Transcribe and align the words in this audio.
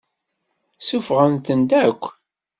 Suffɣemt-ten 0.87 1.61
akk. 1.85 2.03